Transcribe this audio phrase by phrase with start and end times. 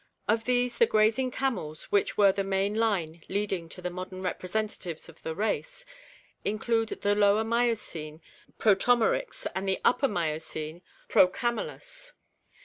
[0.27, 5.07] Of these the grazing camels, which were the main line leading to the modern representatives
[5.07, 5.85] of the race,
[6.43, 8.19] include the Lower Miocene
[8.57, 12.13] Prototneryx and the Upper Miocene Proeatndus.